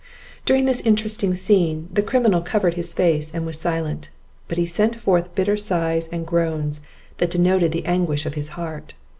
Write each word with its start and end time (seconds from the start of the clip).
During 0.45 0.65
this 0.65 0.81
interesting 0.81 1.35
scene, 1.35 1.87
the 1.93 2.01
criminal 2.01 2.41
covered 2.41 2.73
his 2.73 2.91
face, 2.91 3.31
and 3.31 3.45
was 3.45 3.59
silent; 3.59 4.09
but 4.47 4.57
he 4.57 4.65
sent 4.65 4.99
forth 4.99 5.35
bitter 5.35 5.55
sighs 5.57 6.07
and 6.11 6.25
groans 6.25 6.81
that 7.17 7.29
denoted 7.29 7.71
the 7.71 7.85
anguish 7.85 8.25
of 8.25 8.33
his 8.33 8.49
heart. 8.57 8.95